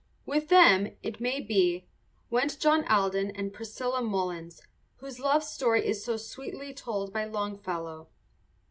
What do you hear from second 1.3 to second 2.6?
be, went